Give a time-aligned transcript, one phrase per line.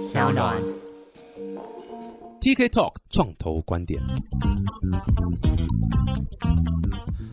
[0.00, 0.79] 小暖。
[2.40, 4.00] TK Talk 创投观点。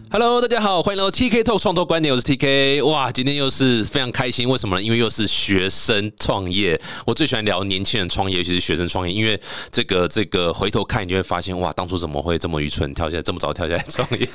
[0.10, 2.84] Hello，大家好，欢迎来到 TK Talk 创投观点，我是 TK。
[2.86, 4.82] 哇，今天又是非常开心，为什么呢？
[4.82, 6.80] 因为又是学生创业。
[7.06, 9.40] 我最喜欢聊年轻人创业，尤其是学生创业，因为
[9.72, 14.28] 这个这个回头看，你就会发现，哇，当初怎么会这么愚蠢，跳下来这么早跳下来创业？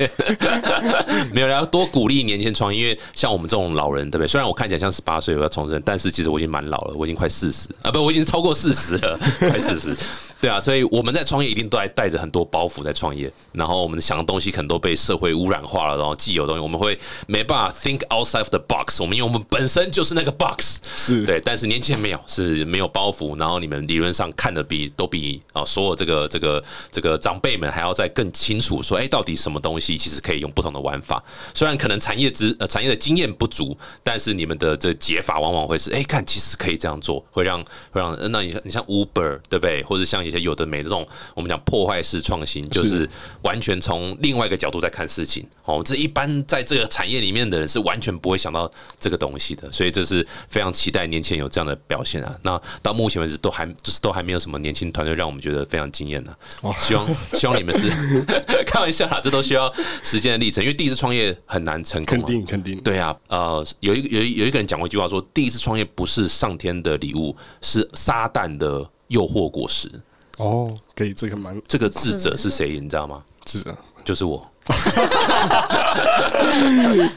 [1.35, 4.27] 没有，要多鼓励年轻人创业，因为像我们这种老人，对不对？
[4.27, 9.95] 虽然我看起来像十八岁，我要重生，但是其实我已经蛮老了，我已经快四十啊，不，我已经超过四十了，快四十。
[10.41, 21.27] 对啊，所以我们在创业一定都还带着很多包袱在创业，然后我们想的东西可能都被社会污染化了，然后既有东西我们会没办法 think outside of the box，我们因为我们本身就是那个 box，是。
[21.27, 31.23] 对，但是年轻人没有，是没有包袱，然后你们理论上看的比都比啊所有这个这个这个长辈们还要再更清楚，说哎到底什么东西其实可以用不同的玩法，
[31.55, 43.09] 虽然可能产业之呃产业的经验不足，但是你们的这解法往往会是哎看其实可以这样做，会让会让呃那你你像 Uber 对不对，或者像一些有的没的这种我们讲破坏式创新，就是
[43.43, 52.37] 完全从另外一个角度在看事情哦，这一般在这个产业里面的人是完全不会想到这个东西的，所以这是非常期待年轻人有这样的表现啊。
[52.43, 56.37] 那到目前为止都还就是都还没有什么年轻团队让我们觉得非常惊艳的、
[56.79, 57.91] 希望希望你们是
[58.67, 62.27] 开玩笑啦，这都需要时间的历程，因为第一次创业很难成功、肯啊。
[62.27, 69.91] 定肯定，对啊，呃，有一个有一有一个人讲过一句话说，第一次创业不是上天的礼物，是撒旦的诱惑果实。
[70.43, 72.81] 哦，可以，这个蛮这个智者是谁？
[72.81, 73.23] 你知道吗？
[73.45, 74.45] 智者，就是我，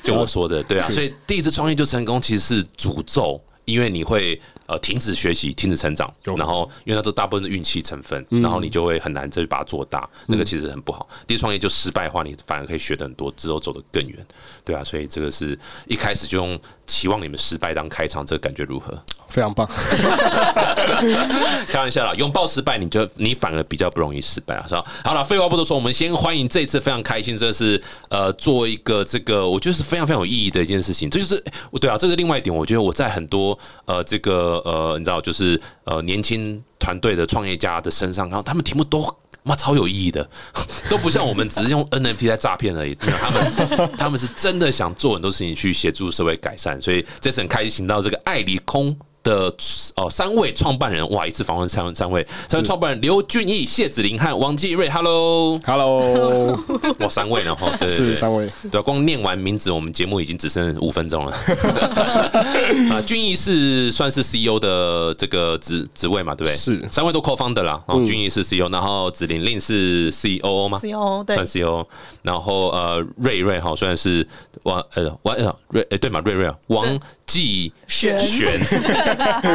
[0.03, 11.07] 就我说的，对啊，所以第一次创业就成功，其实是诅咒，因为你会呃停止学习，停止成长，然后因为那都大部分是运气成分，然后你就会很难再去把它做大，那个其实很不好。
[11.25, 14.25] 第一次创业就失败的话，你反而可以学的很多，之后走得更远，
[14.63, 18.99] 对啊，所以这个是一开始就用期望你们失败当开场，这个感觉如何？
[19.27, 19.67] 非常棒，
[21.67, 24.85] 开玩笑啦，拥抱失败，你就你反而比较不容易失败了，是吧？
[25.03, 31.43] 好了，废话不多说，我们先欢迎这一次非常开心，这是呃做一个这个我觉得是非常非常有意义的一件事情，这就是
[31.79, 39.03] 对啊，这是另外一点，我觉得我在很多呃这个呃你知道就是呃年轻团队的创业家的身上，然后他们题目都。
[39.47, 40.27] 妈超有意义的，
[40.89, 42.97] 都不像我们只是用 NFT 在诈骗而已。
[43.05, 49.51] 没有，他们他们是真的想做很多事情去协助社会改善，所以这次很开心请到这个爱理空的
[49.95, 56.57] 哦三位创办人，哇，一次访问三三位，三位创办人刘俊义、谢子林和王继瑞，Hello，Hello，
[57.01, 61.31] 哇，三位呢哈，对对对是三位，对啊，光念完名字，我们节目已经只剩五分钟了。
[62.93, 66.55] 啊，俊义是算是 CEO 的这个职职位嘛，对不对？
[66.55, 67.83] 是三位都 co-founder 啦。
[67.87, 71.85] 然后俊义是 CEO，然后子玲玲是 COO 吗 CEO 对算 CEO。
[72.21, 74.27] 然后呃，瑞瑞哈，虽然是
[74.63, 78.59] 王呃王呃瑞呃对嘛，瑞瑞啊，王继玄玄，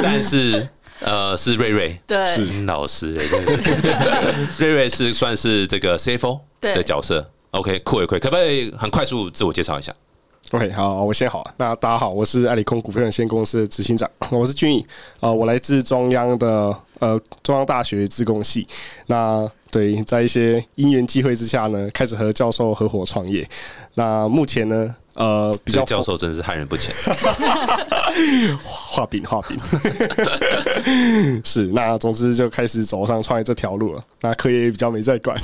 [0.03, 0.69] 但是。
[1.03, 3.15] 呃，是瑞瑞，对是老师，
[4.61, 7.27] 瑞瑞是算是这个 CFO 对的角色。
[7.53, 9.91] OK，酷诶酷诶，可不可以很快速自我介绍一下
[10.51, 11.43] ？OK，好，我先好。
[11.57, 14.87] 那大家好，我是爱理空股份有限公司的执行长，我是俊逸，
[15.21, 18.67] 呃，我来自中央的呃中央大学自工系。
[19.07, 23.49] 那对，在一些因缘际会之下呢，开始和教授合伙创业。
[23.95, 26.95] 那目前呢，呃，比较教授真是害人不浅。
[28.63, 29.59] 画饼画饼，
[31.45, 34.05] 是那总之就开始走上创业这条路了。
[34.21, 35.37] 那课业也比较没在管，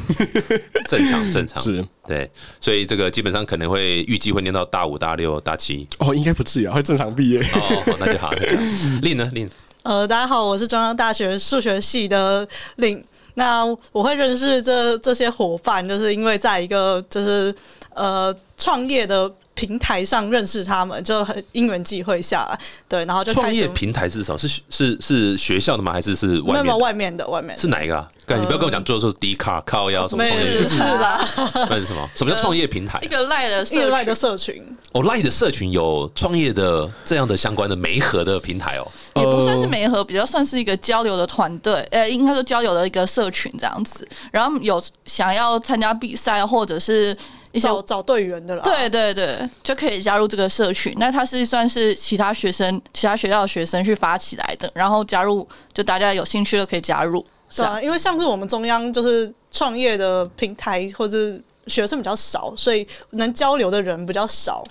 [0.89, 5.87] 正常正常是对，所以这个基本上可能会预计会念到大五、大六、大七。
[5.99, 7.41] 哦，应该不至于啊，会正常毕业。
[7.41, 8.31] 哦，好那就好。
[8.33, 8.63] 那就好
[9.03, 9.31] 令呢？
[9.35, 9.49] 令
[9.83, 12.47] 呃，大家好，我是中央大学数学系的
[12.77, 13.05] 令。
[13.35, 17.55] 那我会认识这这些伙伴，就是因为在一个就是
[17.95, 22.59] 呃创业的平台上认识他们，就很因缘际会下来，
[22.89, 24.39] 对，然后就创业平台是什么？
[24.39, 25.93] 是是是学校的吗？
[25.93, 26.77] 还是是外面的？
[26.77, 28.09] 外面的外面的是哪一个啊？
[28.27, 31.29] 干，你不要跟我讲做的时候 D 卡靠腰什么没有创业，是啦，
[31.71, 32.09] 那是什么？
[32.15, 33.07] 什么叫创业平台一？
[33.07, 34.63] 个赖的社一个赖的，社群，
[34.93, 38.87] 哦，赖的社群有创业的这样的相关的媒合的平台哦。
[39.15, 44.07] 也不算是媒合，比较算是一个交流的团队，呃，应该说交流的一个社群这样子。
[44.31, 47.17] 然后有想要参加比赛或者是
[47.57, 48.63] 一些找找队员的啦。
[48.63, 50.95] 对对对，就可以加入这个社群。
[50.99, 57.25] 那它是算是其他学生、其他学校的学生去发起来的，然后加入，就大家有兴趣的可以加入。
[57.49, 64.65] 是啊因为像是我们中央就是创业的平台或者是学生比较少，所以能交流的人比较少。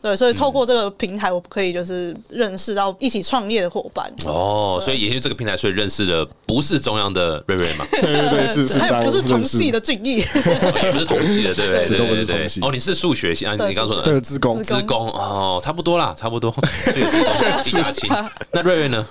[0.00, 4.08] 对，所以透过这个平台，我可以就是认识到一起创业的伙伴。
[4.24, 10.24] 哦，所以也是这个平台，所以认识的不是中央的瑞瑞嘛， 对对对，是是还有不是同系的俊逸，也
[10.92, 11.88] 不是 同系的，对不对？
[11.88, 13.52] 对对对哦，你是数学系啊？
[13.52, 16.52] 你对刚刚说对的自工自职工哦，差不多啦，差不多。
[16.52, 18.08] 所以职工一家亲。
[18.52, 19.04] 那瑞瑞呢？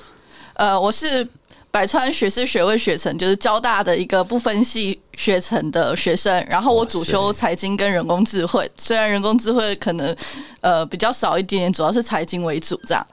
[0.53, 1.27] 呃，我是
[1.69, 6.45] 百川学士学位学成，就是交大的一个不分系学程的学生。
[6.49, 10.15] 然后我主修财经跟人工智慧，虽然人工智慧可能
[10.61, 13.05] 呃比较少一点，主要是财经为主这样。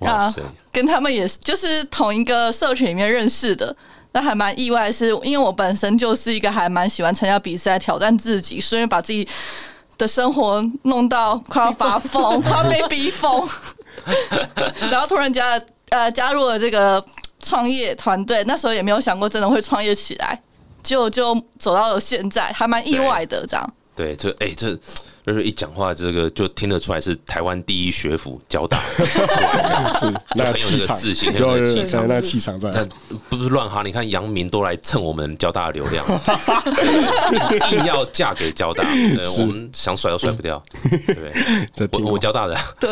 [0.00, 3.74] 哇塞，跟他们也是就是同一个社群里面认识的。
[4.14, 9.26] 那还蛮意外，是因为我本身就是一个还蛮喜欢参加比赛、挑战自己，所以把自己
[9.96, 13.48] 的生活弄到快要发疯、 快要被逼疯，
[14.90, 17.02] 然后突然加呃加入了这个
[17.40, 20.38] 创业团队，那时候也没有想过真的会创业起来，
[20.82, 23.74] 就就走到了现在，还蛮意外的这样。
[23.94, 24.78] 对，这哎这。
[25.24, 28.78] 就是一讲话，这个就听得出来是台湾第一学府交大，
[30.00, 32.72] 是 那很有那个自信，很有那个气场，那气场在。
[33.28, 36.04] 不是乱哈，你看杨明都来蹭我们交大的流量，
[37.72, 38.84] 硬要嫁给交大，
[39.38, 40.62] 我们想甩都甩不掉。
[41.06, 42.90] 对，我我交大的，对，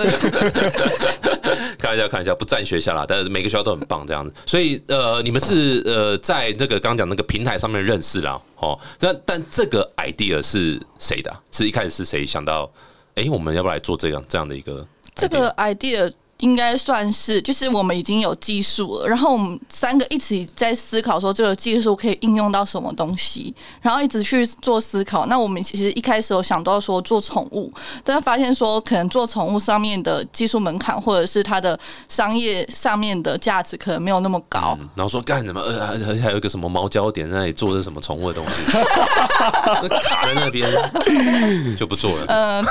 [1.79, 4.33] 开玩笑，开玩笑，不占学校啦，但是每个学校都很棒，这样子。
[4.47, 8.41] 所以呃，你们是呃在那个刚讲那个平台上面认识啦。
[8.61, 11.35] 哦，但但这个 idea 是谁的？
[11.51, 12.71] 是一开始是谁想到？
[13.17, 16.11] 哎，我们要不来做这样这样的一个这个 idea？
[16.41, 25.27] 应该算是，就是我们已经有技术了，然后我们三个一起在思考说这个技术可以应用到什么东西，然后一直去做思考。
[25.27, 27.73] 那我们其实一开始有想到说做宠物，
[28.03, 31.79] 但是发现说可能做宠物上面的技术门槛或者是它的
[32.09, 34.77] 商业上面的价值可能没有那么高。
[34.95, 35.61] 然后说干什么？
[35.61, 40.67] 呃，而且还有一个什么毛焦点在那里做的什么宠物的东西，卡在那边
[41.77, 42.25] 就不做了。
[42.29, 42.65] 嗯。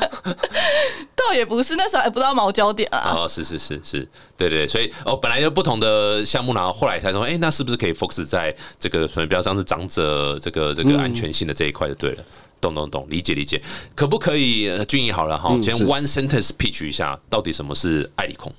[0.22, 3.12] 倒也不是，那时候还不知道毛焦点啊。
[3.14, 12.24] 哦，是是是是，对对，所以哦，本来有不同的项目，然后后来才说，哎，那是不是可以 focus 在这个可能比较像是长者这个这个安全性的这一块就对了。
[12.60, 13.60] 懂懂懂，理解理解，
[13.94, 14.70] 可不可以？
[14.84, 18.52] 俊逸好了哈，先 one sentence pitch 一下，到底什么是爱理空？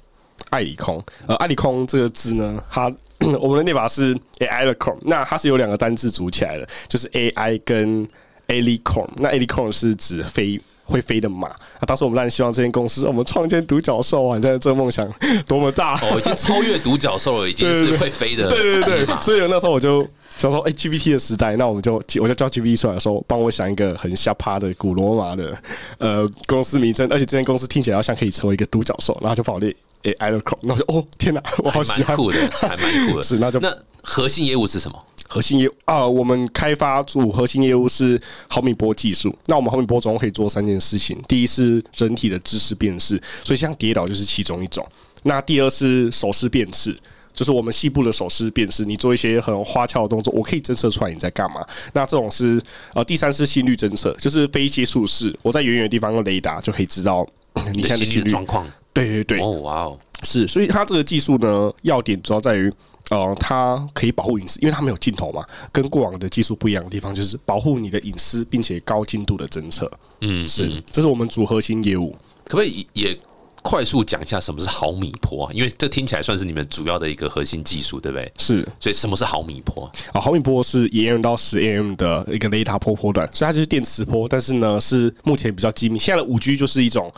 [0.49, 2.91] 爱理空，呃，爱理空这个字呢，它
[3.39, 8.07] 我们的念法是 AI 的空，那它是有两个单字组起来的，就是 AI 跟
[8.47, 10.59] a l i c o n 那 a l i c o n 是指飞。
[10.91, 11.83] 会飞的马啊！
[11.87, 14.35] 当时我们当然希望这间公司，我们创建独角兽啊！
[14.35, 15.11] 你在这个梦想
[15.47, 18.49] 多么大哦，已经超越独角兽了，已经是会飞的。
[18.49, 20.05] 对对对，所以那时候我就
[20.35, 25.57] 想说，哎，GPT 的时代，那我们就我就叫 GPT 出来说，帮我想一个很下趴的古罗马的
[25.97, 29.73] 呃公司名称，而且这间公司听起来好像可以成为一个独角兽，然后就帮我列
[30.03, 33.23] 哎 i l o c o 那我就哦天哪，我好喜欢，酷的，还蛮酷的。
[33.23, 34.97] 是，那就那核心业务是什么？
[35.33, 39.33] 核心业务啊，我们开发组核心业务是毫米波技术。
[39.45, 44.83] 那我们毫米波总共可以做三件事情：第一是人体的知识辨识，所以像跌倒就是其中一种；
[45.23, 46.93] 那第二是手势辨识，
[47.31, 51.65] 就是我们细部的手势辨识，你做一些很花俏的动作，我可以侦测出来你在干嘛。
[51.93, 52.61] 那这种是
[52.93, 57.25] 呃，第三是心率侦测，就是非接触式，我在远远的地方用雷达就可以知道
[57.73, 58.67] 你现在的心率状况。
[58.91, 62.69] 对对对，哦哇哦，是，所以它这个技术呢，要点主要在于。
[63.11, 65.45] 呃，它可以保护隐私，因为它没有镜头嘛。
[65.69, 69.91] 跟过往的技术不一样的地方，就是保护你的隐私，并且高精度的侦测。
[70.21, 72.15] 嗯，是，这是我们主核心业务。
[72.45, 73.17] 可不可以也
[73.61, 75.51] 快速讲一下什么是毫米波啊？
[75.53, 78.31] 因为这听起来算是你们主要的一个核心技术，对不对？
[78.37, 78.65] 是。
[78.79, 80.21] 所以什么是毫米波啊？
[80.21, 85.99] 毫米波是一 m 到十 m 的一个雷达波波段，所以它就是电磁波，但是呢是目前比较机密。
[85.99, 87.11] 现在的五 G 就是一种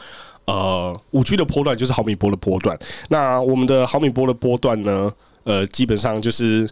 [0.45, 2.75] 呃五 G 的波段，就是毫米波的波段。
[3.10, 5.12] 那我们的毫米波的波段呢？
[5.44, 6.69] 呃，基本上就是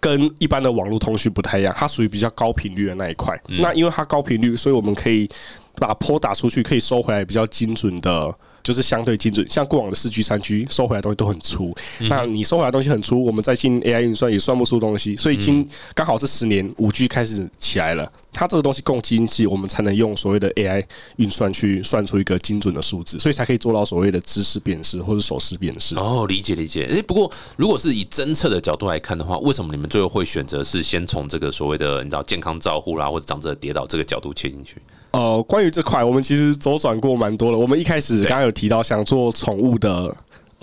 [0.00, 3.38] 跟一般的网络通讯不太一样，它属于比较高频率的那一块。
[3.46, 5.28] 那因为它高频率，所以我们可以
[5.76, 8.34] 把波打出去，可以收回来比较精准的。
[8.64, 11.72] 就是相对精准，像过往的四 G、三 G 收回来东西都很粗，
[12.08, 15.14] 那你收回来东西很粗，我们再进 AI 运算也算不出东西。
[15.16, 20.82] 所以今刚好这十年五 G 开始起来了，它这个东西够精细，我们才能用所谓的 AI
[21.16, 25.94] 运算去算出一个精准的数字，所以才可以做到所谓的知识辨识或者手势辨识。
[25.96, 26.86] 哦，理解理解。
[26.86, 34.76] 诶，不过如果是以侦测的角度来看的话，为什么你们最后会选择是先从这个所谓的你知道健康照护啦，或者长者跌倒这个角度切进去？
[35.14, 37.56] 呃，关于这块，我们其实周转过蛮多了。
[37.56, 40.12] 我们一开始刚刚有提到想做宠物的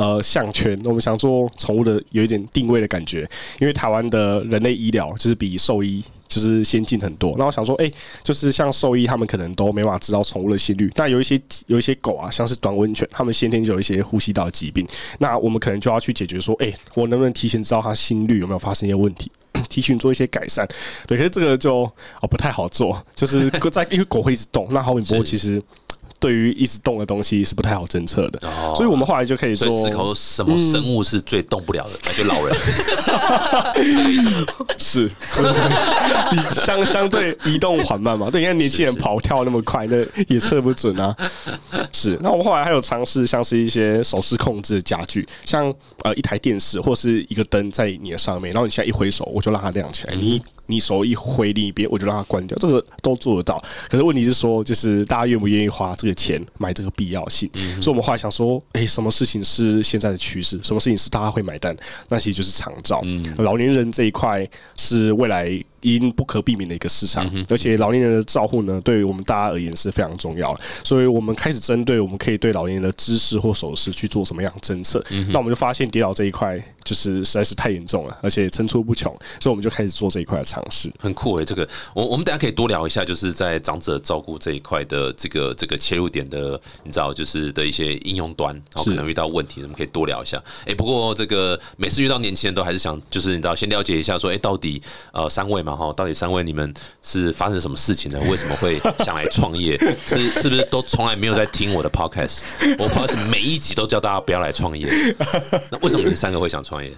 [0.01, 3.29] 呃项圈，我们想做宠物的有一点定位的感觉，
[3.59, 7.35] 因为台湾的人类医疗就是比兽医就是先进很多。
[7.37, 7.91] 那我想说，哎，
[8.23, 14.87] 就是像兽医他们可能都没法知道宠物的心率，那有一些有一些狗啊，像是短温犬，他们先天就有一些呼吸道疾病，
[15.19, 19.31] 那我们可能就要去解决说，哎，我能不能提前知道它心率有没有发生一些问题？
[19.69, 20.67] 提醒做一些改善，
[21.05, 21.83] 对，可是这个就
[22.21, 25.61] 哦不太好做，就是在因为狗会一直动，那毫米波其实
[26.21, 32.55] 对于一直动的东西是不太好侦测的，哦所以我们后来就可以说以思考说什么生物是最动不了的，那就老人。
[34.77, 35.09] 是，
[36.31, 38.29] 你相相对移动缓慢嘛？
[38.29, 39.97] 对，你看年轻人跑跳那么快，那
[40.27, 41.15] 也测不准啊。
[41.91, 45.73] 是，那我们后来还有尝试像是一些手势控制的家具，像
[46.03, 50.13] 呃一台电视或是一个灯在你的上面，然后你现在一挥手，我就让它亮起来。
[50.13, 50.39] 你
[50.71, 53.61] 你手一挥另一边，我就让它关掉，这个都做得到。
[53.89, 57.49] 可是问题是说，就是大家愿不愿意花这个钱买这个必要性？
[57.81, 60.57] 所以我们后来想说，哎、什么事情是现在的趋势？
[60.63, 61.75] 什么事情是大家会买单？
[62.07, 63.03] 那其实就是长照。
[63.37, 64.47] 老年人这一块
[64.77, 70.61] 是未来已经不可避免的一个市场，而且老年人的照护呢，对于我们大家而言是非常重要的。
[70.83, 75.03] 所以我们开始针对我们可以对老年人的知识或手势去做什么样的侦测。
[75.29, 80.91] 那我们就发现跌倒这一块就是实在是太严重了，而且层出不穷，所以我们就开始做这一块的尝试。
[80.99, 90.41] 很酷诶，这个我我们等下可以多聊一下，就是在长者照顾这一块的这个这个切入点的，你知道，就是的一些应用端，然后可能遇到问题，我们可以多聊一下。
[90.65, 98.19] 哎、不过这个每次遇到年轻人都还是想，就是你知道，先了解一下说，哎、到底呃三位嘛哈，到底三位你们是发生什么事情呢？
[98.29, 99.77] 为什么会想来创业？
[100.07, 102.41] 是是不是都从来没有在听我的 podcast？
[102.79, 104.87] 我 podcast 每一集都叫大家不要来创业，
[105.71, 106.91] 那为什么你们三个会想创业？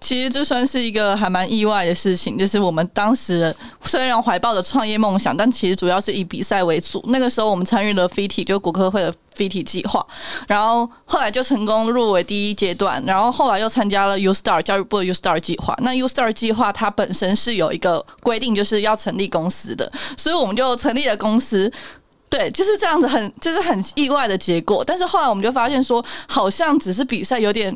[0.00, 7.02] 其实这算是一个还蛮意外的事情，就是我们当时虽然怀抱着创业梦想，但其实主要是以比赛为主。
[7.08, 10.06] 那个时候我们参与了 FIT，就国科会的 FIT 计划，
[10.46, 15.74] 然后后来就成功入围第一阶段，然后后来又参加了 U Star 教育部的 U Star 计划。
[15.82, 21.72] 那 U Star 计划它本身是有一个规定，就是要成立公司的，所以我们就成立了公司。
[22.30, 24.84] 对，就是这样子很，就是很意外的结果。
[24.84, 27.74] 但是后来我们就发现说，好像只是比赛有点，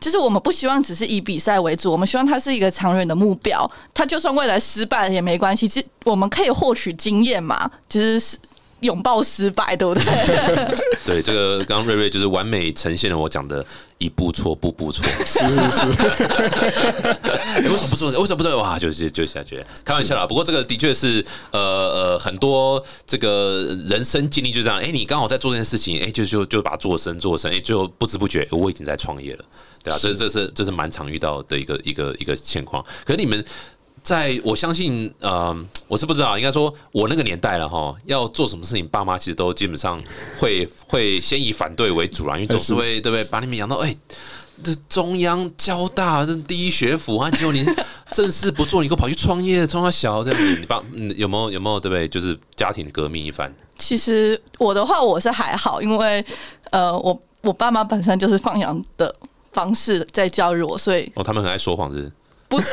[0.00, 3.68] 就是我们不希望只是以比赛为主，我们希望它是一个长远的目标。
[3.94, 8.36] 它就算未来失败了也没关系，其实我们可以获取经验嘛，就是是
[8.80, 10.04] 拥抱失败，对不对？
[11.04, 13.64] 对，这个刚刚瑞瑞就是完美呈现了我讲的
[13.96, 15.02] 一步错，步步错。
[15.24, 15.80] 是是是，
[17.32, 18.10] 哎为什么不做？
[18.10, 18.62] 为什么不做？
[18.62, 20.26] 哇，就是就下去，开玩笑啦。
[20.26, 24.78] 不过这个的确是呃呃，很多这个人生经历就这样。
[24.78, 29.44] 哎、你刚好在做这件事情，哎、就就就把它做深做深，哎、就不知不觉我已经在创业了，
[29.90, 32.84] 对啊，这这是这是蛮常遇到的一个一个一个情况。
[33.04, 33.44] 可是你们。
[34.02, 35.52] 在我相信，呃，
[35.88, 40.00] 我是不知道，应该说，我那个年代了哈，要做什么事情，爸妈其实都基本上
[40.38, 43.92] 会会先以反对为主啦，因为总是会对不对，把你们养到哎、
[44.62, 47.66] 这中央交大这第一学府啊，结果你
[48.12, 52.06] 正事不做，你给我跑去创业，创到小这样子，你爸嗯有没有有没有对不对？
[52.06, 56.24] 就是家庭革命一番，其实我的话我是还好，因为
[56.70, 59.12] 呃，我我爸妈本身就是放养的
[59.56, 62.12] 方式在教育我，所以哦，他们很爱说谎，是
[62.46, 62.68] 不是？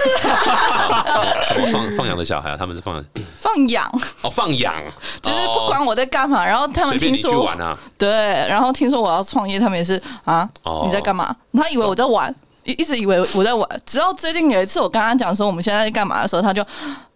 [1.48, 1.72] 什么？
[1.72, 2.58] 放放羊的小孩啊？
[2.60, 3.06] 他们是放羊
[3.40, 3.90] 放养，
[4.22, 4.76] 哦放养，
[5.22, 8.10] 就是不管我在干嘛，然后他们听说玩啊，对，
[8.50, 10.84] 然后听说我要创业，他们也是啊，哦。
[10.86, 11.34] 你在干嘛？
[11.54, 12.34] 他以为我在玩，
[12.66, 16.62] 一一直以为我在玩，直到最近有一次我跟他讲说我们现在在干嘛的时候，他就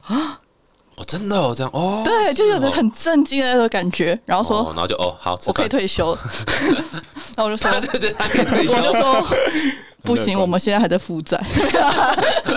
[0.98, 6.13] 哦真的哦这样哦，对，就有着很震惊的那种感觉，然后哦说然后就哦好，我可以，退休。
[6.13, 6.20] 了，
[7.38, 8.74] 然后我就说对对对，他可以退休。
[8.74, 9.25] 我就说
[10.04, 11.38] 不行，我们现在还在负债，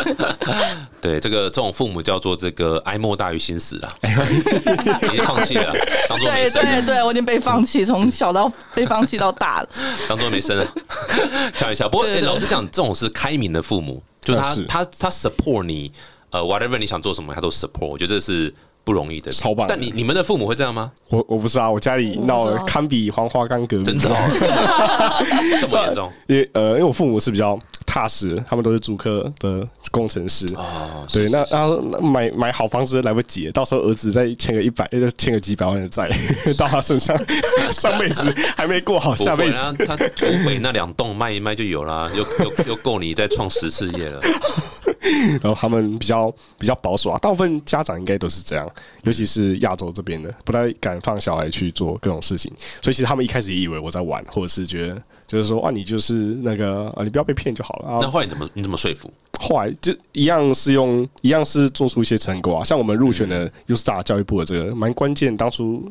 [1.01, 3.93] 对，这个这种父母叫做这个哀莫大于心死啊，
[5.03, 5.75] 已经放弃了，
[6.09, 9.69] 当做没对生，对对，我已经被放弃，从小到被放弃到大了，
[10.09, 10.65] 当做没生了，
[11.53, 11.89] 开玩笑。
[11.89, 14.65] 不过、老实讲，这种是开明的父母，就是。
[14.67, 15.91] 他他 support 你，
[16.31, 17.87] 呃，whatever 你想做什么，他都 support。
[17.87, 18.53] 我觉得这是
[18.85, 20.91] 不容易的，超棒的但你你们的父母会这样吗？
[21.09, 24.17] 我我不是啊，我家里闹了我不知道堪比黄花岗革命，真的、哦，
[25.61, 30.47] 这么严重因为呃，因为我父母是比较踏实，他们都是主科的工程师。
[30.55, 31.07] 哦？
[31.13, 36.09] 对，那是是然后那买买好房子来不及，到时候儿子再欠个一百，就欠个几百万的债
[36.57, 37.17] 到他身上，
[37.73, 44.21] 上辈子还没过好，下辈子啊，他竹北那两栋卖一卖就有啦，又又又够你再创十次业了。
[45.41, 48.71] 然后他们比较比较保守啊，大部分家长应该都是这样，
[49.03, 52.53] 尤其是亚洲这边的，不太敢放小孩去做各种事情，
[52.83, 57.99] 所以其实他们一开始也以为我在玩，或者是觉得就是说啊，你就是那个啊，你不要被骗就好了啊。
[58.01, 59.13] 那后来你怎么你怎么说服？
[59.41, 65.91] 后来就一样是用一样是做出一些成果啊，像我们入选的 U Star 教育部的这个蛮关键，当初。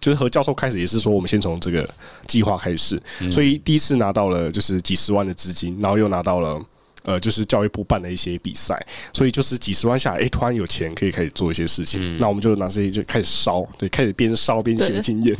[0.00, 1.86] 就是和教授开始也是说，我们先从这个
[2.28, 2.96] 计划开始，
[3.28, 6.56] 所以第一次拿到了就是几十万的资金，然后又拿到了
[7.02, 8.74] 呃，就是教育部办的一些比赛，
[9.12, 15.00] 所以就是几十万下来，哎、突然有钱可以开始做一些事情，那我们就拿这些就开始烧，对，开始边烧边学对。
[15.00, 15.36] 经验，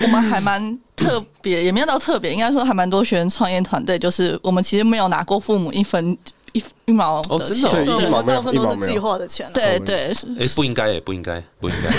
[0.00, 6.16] 我们还蛮特别，也没有到特别，应该说还蛮多学生创业团队，就是我们其实没有拿过父母一分
[6.52, 8.76] 一一毛哦真的哦，对，一毛没有我大部分一毛没有。
[8.76, 9.50] 都是计划的钱啊。
[9.54, 11.90] 对对，是哎、不应该，哎，不应该，不应该，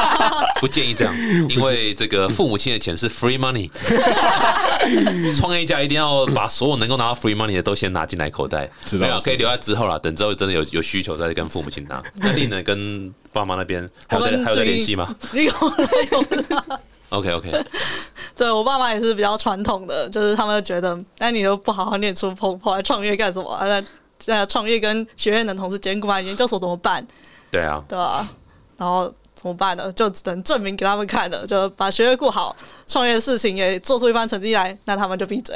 [0.60, 1.14] 不建议这样，
[1.50, 3.68] 因为这个父母亲的钱是 free money，
[5.38, 12.02] 创业家一定要把所有能够拿到 free money 的都先拿进来口袋，知道没有可以留在之后啦，等之后真的有有需求再跟父母亲拿。
[12.14, 15.14] 那丽呢，跟爸妈那边还有在还有在俊联系吗？
[15.32, 15.76] 有啦
[16.10, 16.20] 有
[16.56, 16.80] 啦。
[17.14, 17.64] ？OK OK，
[18.36, 23.66] 对我爸妈也是比较传统的，就是他们就觉得，那，你都不好好念书，跑跑来创业干什么啊？
[23.66, 23.82] 那
[24.26, 26.20] 那创业跟学院能同时兼顾吗？
[26.20, 27.06] 研究所怎么办？
[27.50, 28.28] 对啊，对啊、
[28.76, 29.12] 然后
[29.44, 29.92] 怎么办呢？
[29.92, 35.54] 就只能证明给他们看了，就把学业顾好，创业的事情也做出一番成绩来，那他们就闭嘴。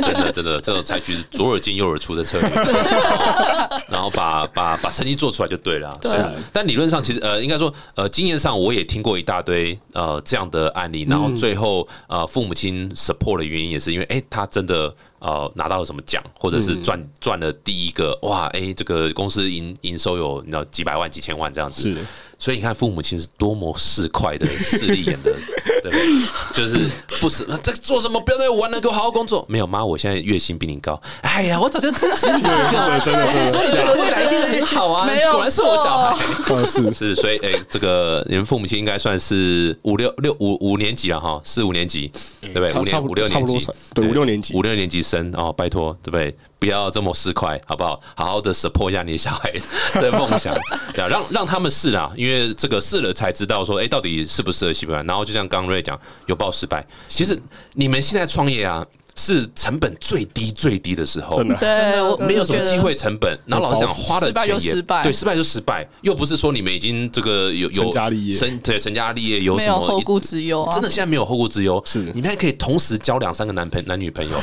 [0.00, 2.48] 真的 真的，这种采取左耳进右耳出的策略，
[3.90, 22.00] 然后把把把成绩做出来就对了是，但理论上其实呃，应该说呃，经验上我也听过一大堆呃这样的案例，然后最后呃父母亲 support 的原因也是因为哎、他真的呃拿到了什么奖，或者是赚赚了第一个哇哎、这个公司营营收有你知道几百万几千万这样子，是。
[22.38, 25.30] 所以你看，父母亲是多么市侩的势利眼的，
[25.82, 26.06] 对不对？
[26.54, 28.20] 就是不是这个做什么？
[28.20, 29.44] 不要再玩了，给我好好工作。
[29.48, 31.00] 没有妈，我现在月薪比你高。
[31.22, 35.06] 哎呀，我早就支持你这个，真的真的所以你这个未来一定很好啊！
[35.06, 36.16] 没有果然是我小孩。
[36.48, 42.10] 呃是是，所以哎、这个你们父母亲应该算是五六六五五年级了哈，四五年级，
[42.40, 42.72] 对不对？
[42.74, 46.34] 五年五六年级对五六年级五六年级生哦，拜托，对不对？
[46.60, 47.98] 不要这么市侩，好不好？
[48.14, 49.50] 好好的 support 一下你小孩
[50.00, 50.54] 的梦想，
[50.94, 55.04] 让让他们试啊，因为这个试了才知道说，哎、到底适不适合喜欢。
[55.06, 56.86] 然后就像刚瑞讲，有报失败。
[57.08, 57.40] 其实
[57.72, 58.86] 你们现在创业啊，
[59.16, 61.56] 是成本最低最低的时候，真的。
[61.56, 68.36] 对，我没有什么机会成本，然后老实讲，花的钱也失败对，失败就失败，又不是说你们已经这个有有成家立业。
[68.36, 71.98] 成对成家立业有什么后顾之忧啊，真的现在没有后顾之忧，是。
[72.14, 74.36] 你们还可以同时交两三个男朋男女朋友，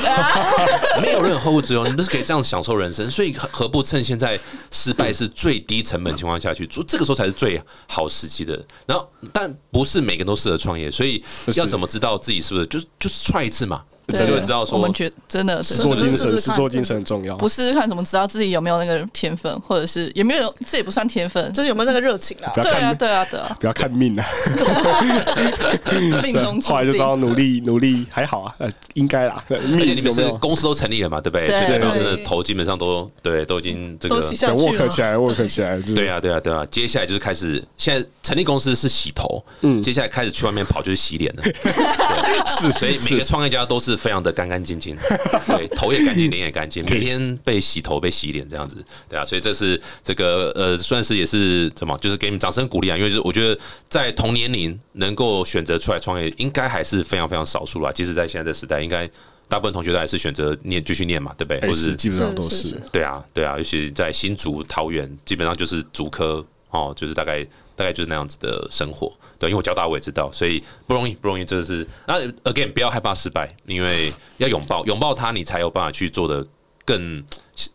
[1.02, 4.38] 没有任何后顾之忧，你们是可以这样享受人生，所以何何不趁现在
[4.70, 8.62] 失败是最低成本情况下去做，这个时候才是最好时机的。
[8.86, 11.22] 然后，但不是每个人都适合创业，所以
[11.54, 17.36] 要怎么知道自己是不是就就是 try 一次嘛，对就会知道说我们觉真的是实作精神，试试看实作精神很重要。
[17.36, 21.52] 不试试看怎么知道自己有没有那个天分，或者是也没有，这也不算天分。
[21.52, 24.24] 就是有没有那个热情啦对啊，对啊，对啊，不要看命啊，
[26.22, 27.18] 命中注后来就知道。
[27.18, 29.44] 努力努力还好啊，呃，应该啦。
[29.48, 30.38] 而且命你们是有没有？
[30.38, 31.48] 公司都成立了嘛，对不对？
[31.48, 41.42] 对所以代表对真的头基本上都对，都已经这个都洗下对去了，work 起来，work 起来，对啊，对啊，对啊，接下来就是开始，现在成立公司是洗头，嗯，接下来开始去外面跑就是洗脸了，
[42.60, 44.96] 是，所以每个创业家都是非常的干干净净，
[45.48, 48.76] 对，头也干净，脸也干净，每天被洗头、被洗脸这样子，
[49.08, 59.08] 对啊，所以这是这个呃，算是也是怎么，就是给你们掌声鼓励啊，因为是我觉得在同年龄能够选择出来创业，应该还是非常非常少数啦，即使在现在的时代，应该
[59.48, 61.60] 大部分同学都还是选择念继续念嘛，对不对？
[61.66, 62.80] 或是基本上都是。
[62.92, 69.12] 对啊，对啊，尤其在新竹、桃园，基本上就是竹科哦，就是大概大概就是那样子的生活。
[69.38, 71.86] 对，因为我交大我也知道，所以不容易，不容易，真的是。
[72.06, 76.44] 那 again，不要害怕失败，因为要拥抱拥抱它，你才有办法去做的
[76.84, 77.24] 更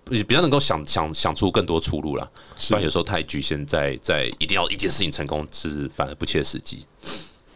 [0.06, 2.30] 比较能够想想想出更多出路啦。
[2.70, 6.86] 不然有时候太局限在在一定要一件事情成功，是反而不切实际。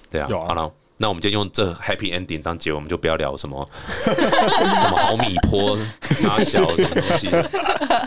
[0.10, 0.71] 对啊，好了。
[1.00, 7.28] 那我们今天用这 happy ending 当结尾，我们就不要聊什么 什么毫米波、沙小什么东西，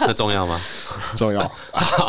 [0.00, 0.60] 那重要吗？
[1.16, 1.52] 重要，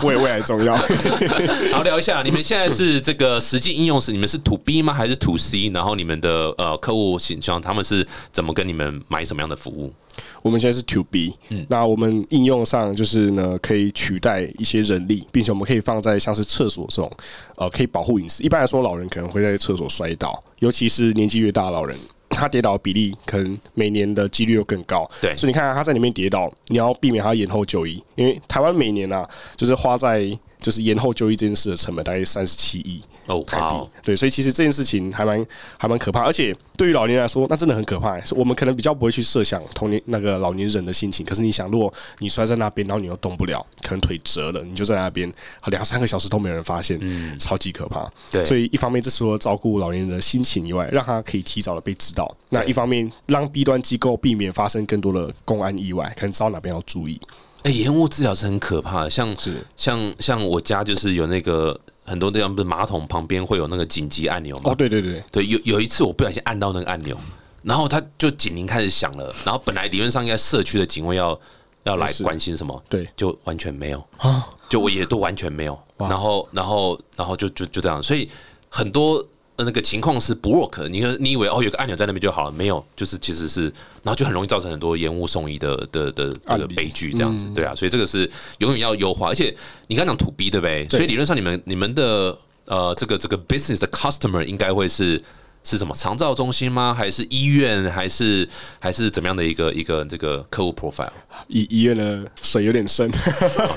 [0.04, 0.76] 为未来重要。
[1.72, 4.94] 好，聊一下，你们现在是这个实际应用是你们是 to B 吗？
[4.94, 5.70] 还是 to C？
[5.70, 9.94] 然后你们的呃客户形象他们是怎么跟你们买什么样的服务？
[10.42, 17.10] 我们现在是 To B，嗯那我们应用上就是呢，可以取代一些人力，并且我们可以放在像是厕所这种，
[17.56, 18.44] 呃，可以保护隐私。
[18.44, 21.98] 一般来说，老人可能会在厕所摔倒，尤其是年纪越大的老人。
[22.32, 25.36] 他跌倒的比例可能每年的几率又更高，对。
[25.36, 30.28] 所以你看他在里面跌倒，你要避免他延后就医，因为台湾每年啊，就是花在
[30.60, 33.90] 就是延后就医这件事的成本大概三十七亿，哦，台币。
[34.04, 35.46] 对，所以其实这件事情还蛮
[35.78, 38.20] 还蛮可怕，而且对于老年人来说，那真的很可怕。
[38.22, 45.32] 是我们可能比较不会去设想童年那个老年人的心情，可是你想，如果你摔在那边，然后你又动不了，可能腿折了，你就在那边
[45.68, 48.10] 两三个小时都没有人发现，嗯超级可怕。
[48.32, 57.20] 对所以一方面这除了照顾老年人的心情以外，让他可以提早的被知道；那一方面让 B 端机构避免发生更多的公安意外，可能知道哪边要注意。
[57.64, 64.72] 哎，延误治疗是很可怕的，像是像像我家就是有那个很多地方不是马桶旁边会有那个紧急按钮吗？
[64.72, 67.18] 哦，对对对，对，有有一次我不小心按到那个按钮，
[67.64, 71.40] 然后它就警铃开始响了，然后本来理论上应该社区的警卫要
[71.84, 73.08] 要来关心什么，对。
[73.16, 74.06] 就完全没有。
[74.18, 74.48] 啊？
[74.70, 78.30] 就我也都完全没有，然后然后然后就就就这样，所以
[78.70, 79.26] 很多呃
[79.58, 83.64] 那个情况是不 work，的你你以为哦有个按钮在那边就好了，没有，就是其实是，
[84.04, 89.56] 然后就很容易造成很多延误送医的的的这个悲剧，这样子，对啊，所以这个是永远要优化，而且
[89.88, 90.88] 你刚讲 to B 对不对？
[90.90, 95.22] 所以理论上你们你们的呃这个这个 business 的 customer 应该会是。
[95.64, 96.94] 是什么长照中心吗？
[96.94, 97.90] 还是医院？
[97.90, 98.48] 还是
[98.80, 101.10] 还是怎么样的一个一个这个客户 profile？
[101.48, 103.10] 医医院的水有点深，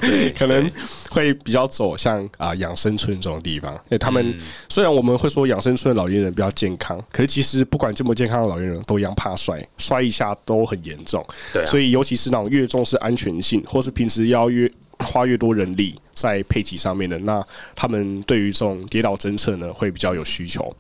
[0.01, 0.71] 对 可能
[1.11, 3.73] 会比较走向啊养生村这种地方。
[3.73, 4.35] 因为他们、
[4.69, 11.25] 虽然我们会说养生村的老年人比较健康，可是其实不管健不健康的老年人都一样怕摔，摔一下都很严重。
[11.53, 17.45] 对啊所以尤其是那种越重视安全性，或是平时要越 花越多人力在配给上面的，那
[17.75, 20.75] 他们对于这种跌倒侦测呢会比较有需求。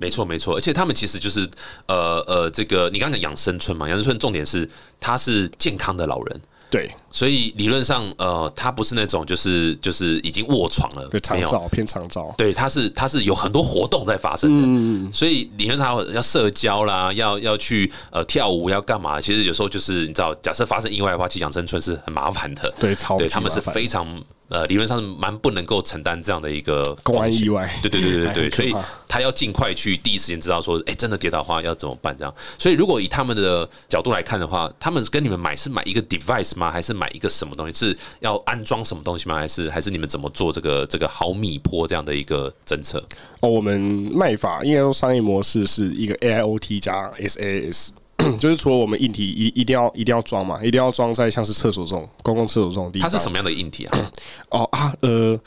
[0.00, 1.48] 没错，没错，而且他们其实就是
[1.86, 11.38] 呃呃，这个你刚刚讲养生村嘛，养生村重点是他是健康的老人，对，所以理论上呃，他不是那种就是就是已经卧床了对，，长。
[11.46, 12.34] 照偏长照。
[12.38, 19.20] 对，他是他是有很多活动在发生的，所以理论上要要社交啦，要要去呃跳舞，要干嘛？
[19.20, 24.06] 其实有时候就是你知道，假设发生意外的话，其实养生村是很麻烦的，对超级对他们是非常
[24.52, 28.74] 呃理论上是蛮不能够承担这样的一个公安意外对对对对对， 所以
[29.08, 32.14] 他要尽快去第一时间知道说，哎，真的跌倒的话要怎么办？
[32.16, 36.70] 这样，所以如果以他们的角度来看的话，他们跟你们买是买一个 device 吗？
[36.70, 37.72] 还是买一个什么东西？
[37.72, 39.36] 是要安装什么东西吗？
[39.36, 43.02] 还是还是你们怎么做这个这个毫米波这样的一个侦测？
[43.40, 47.88] 哦，我们卖法应该说商业模式是一个 AIoT 加 SAS，
[48.38, 53.08] 就是除了我们硬体一一定要一定要装嘛，一定要装在像是厕所这种公共厕所这种地方。
[53.08, 54.10] 它是什么样的硬体啊？
[54.50, 55.38] 哦啊呃，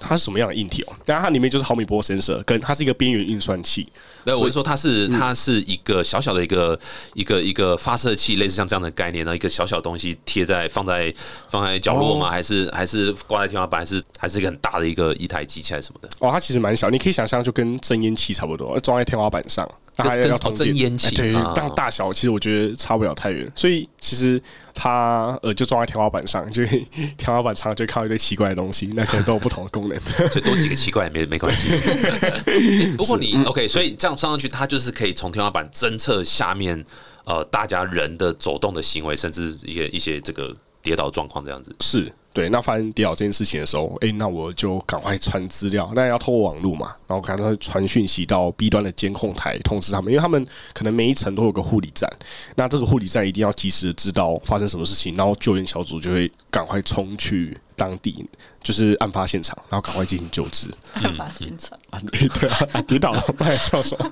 [0.00, 0.92] 它是什么样的硬体哦？
[1.04, 3.88] 当然它里面就是毫米波 sensor，跟它是一个边缘运算器。
[4.24, 6.78] 那，我是说它是嗯它是一个小小的一个
[7.14, 11.12] 一个一个发射器，类似像这样的概念呢，一个小小东西贴在放在
[11.48, 12.30] 放在角落哦吗？
[12.30, 13.80] 还是还是挂在天花板？
[13.80, 16.08] 还是还是一个很大的一个一台机器还是什么的？
[16.20, 19.68] 哦，它其实蛮小，你可以想象就跟增烟器差不多，装在天花板上。
[19.98, 24.40] 那还跟跟哦要通真烟器哎对啊，但大小其实我觉得差不了太远，所以其实
[24.72, 26.64] 它呃就装在天花板上，就
[27.18, 29.98] 天花板上就会看到一堆奇怪的东西，那可能都有不同的功能。
[30.30, 31.70] 所以多几个奇怪也没没关系。
[31.72, 36.84] 欸 不过你 OK，所以这样上上去，它就是可以从天花板侦测下面
[37.24, 41.74] 呃大家人的走动的行为，甚至一些一些这个跌倒状况这样子。
[41.80, 52.08] 是对，那发生跌倒这件事情的时候，哎、那我就赶快传资料，那要透过网络嘛，然后赶快传讯息到 B 端的监控台通知他们，因为他们可能每一层都有个护理站，
[52.54, 58.24] 那这个护理站一定要及时的知道发生什么事情，然后救援小组就会赶快冲去当地，
[58.62, 60.68] 就是案发现场，然后赶快进行救治。
[60.94, 61.76] 案发现场。
[61.90, 64.10] 啊，对对啊，啊跌倒了，那还叫什么？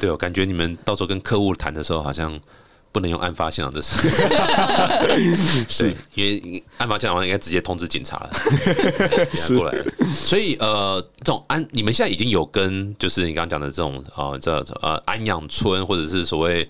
[0.00, 2.40] 对哦，感觉你们到时候跟客户谈的时候，好像
[2.92, 4.08] 不能用案发现场的事。
[5.78, 8.30] 对，因为案发现场应该直接通知警察了，
[9.56, 9.76] 过来。
[10.12, 16.68] 所以呃，这种安，你们现在已经有跟就是你刚刚讲的这种呃这呃安养村或者是所谓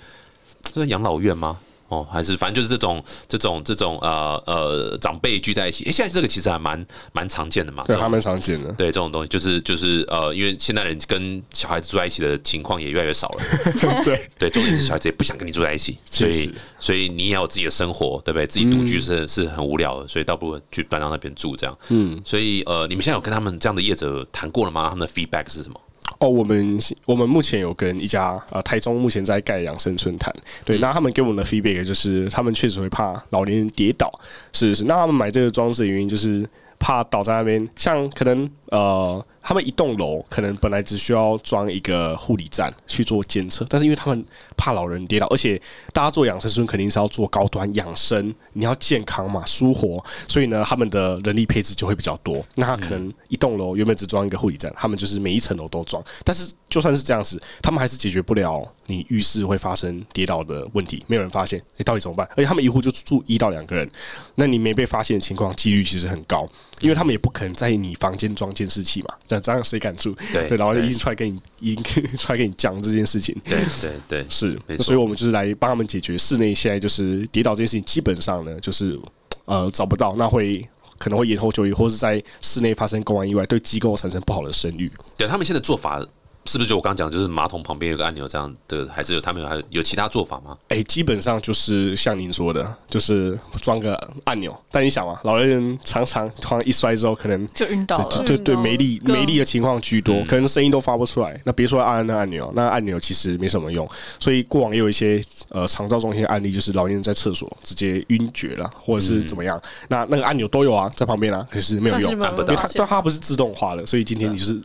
[0.63, 1.59] 这是养老院吗？
[1.91, 7.83] 哦，还是反正就是这种这种这种呃呃长辈聚在一起，诶，现在这个其实还蛮蛮常见的嘛。
[7.87, 8.73] 这对，种他们常见的。
[8.75, 13.45] 对这种东西，就是就是呃，因为现代人跟小孩子住在一起的情况也越来越少了。
[14.05, 18.47] 对 对，重点是小孩子也不想跟你住在一起，所以所以你也要有自己的生活，对不对？
[18.47, 21.77] 自己独居是、是很无聊的，所以倒不如去搬到那边住这样。
[21.89, 24.89] 嗯，所以呃，你们现在有跟他们这样的业者谈过了吗？
[24.89, 25.81] 他们的 feedback 是什么？
[26.19, 34.11] 哦，我们我们目前有跟一家呃台中目前在盖养生村谈，对，那他们给我们的 feedback 就是他们确实会怕老年人跌倒，
[34.53, 36.47] 是是，那他们买这个装置的原因就是
[36.79, 44.25] 怕倒在那边，像可能呃他们一栋楼可能本来只需要装一个护理站去做监测，但是因为他们
[44.61, 45.61] 怕老人跌倒，而且
[45.95, 52.45] 大家做养生村肯定是要做高端养生，你要健康嘛，舒活，所以呢，他们的人力配置就会比较多。
[52.57, 56.05] 那他可能一栋楼原本只装一个护理站，他们就是每一层楼都装。
[56.25, 62.29] 但是就算是这样子，他们还是解决不了你浴室会发生跌倒的问题，没有人发现，你、到底怎么办？
[62.33, 63.91] 而且他们一户就住一到两个人，
[64.35, 66.47] 那你没被发现的情况几率其实很高，
[66.81, 70.15] 因为他们也不可能在你房间装监视器嘛，这这样谁敢住？
[70.33, 73.37] 对 然后就一直出来跟你，一定出来跟你讲这件事情。
[73.45, 78.99] 对对对，是所以我们就是来帮他们解决室内现在就是跌倒这件事情，基本上呢就是
[79.45, 80.67] 呃找不到，那会
[80.99, 84.91] 可能会延后就医，或是在室内发生公安意外，对机构产生不好的声誉。
[85.17, 86.05] 对他们现在做法
[86.51, 90.59] 是不是就我刚刚讲，就是马桶旁边有个按钮这样的，还是有他们有还有有其他做法吗？
[90.67, 94.53] 哎、基本上就是像您说的，就是装个按钮。
[94.69, 98.25] 但你想嘛，老年人常常突然一摔之后，可能就晕倒了。
[98.25, 101.41] 对对没力没力的情况居多，嗯可能声音都发不出来。
[101.45, 103.89] 那别说按那按钮，那按钮其实没什么用。
[104.19, 109.63] 所以过往也有一些呃长照中心的案例，就是老年人在厕所直接晕厥了，或者是怎么样。
[109.87, 114.61] 那那个按钮都有啊，在旁边啊，可是没有用，按不到因为它它不是自动化的，所以今天你就是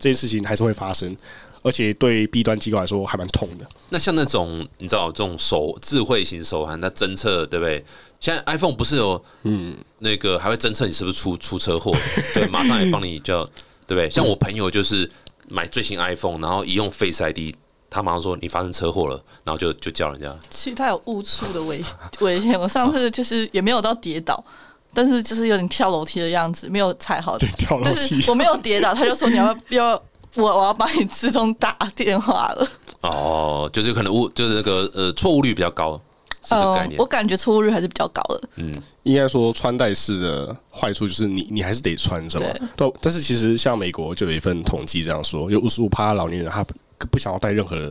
[0.00, 1.16] 这件事情还是会发生，
[1.62, 3.66] 而且对 B 端机构来说还蛮痛的。
[3.90, 7.84] 那像那种你知道这种手智慧型手环，它侦测对不对？
[8.18, 11.92] 现在 iPhone 不是有嗯那个还会侦测你是不是出出车祸，
[12.34, 13.44] 对，马上也帮你叫
[13.86, 14.10] 对不对？
[14.10, 15.08] 像我朋友就是
[15.48, 17.54] 买最新 iPhone，然后一用 Face ID。
[17.92, 20.32] 他马上说你发生车祸了，然后就就叫人家。
[20.48, 21.82] 其实他有误触的危
[22.20, 22.56] 危险。
[22.56, 24.44] 我上次就是也没有到跌倒，
[24.92, 27.38] 但是就是有点跳楼梯的样子，没有踩好。
[27.38, 28.24] 对，跳楼梯。
[28.28, 29.90] 我没有跌倒，他就说你要不要
[30.36, 32.68] 我我要帮你自动打电话了。
[33.00, 36.00] 哦，就是可能误就是那个呃错误率比较高，
[36.42, 36.98] 是这个概念。
[36.98, 38.42] 我感觉错误率还是比较高的。
[38.56, 38.72] 嗯，
[39.04, 42.46] 应该说穿戴式的坏处就是你你还是得穿着嘛。
[42.76, 42.92] 对。
[43.00, 46.64] 但是其实像美国就有一份统计这样说，有五十五趴老年人他。
[47.10, 47.90] 不想要带任何的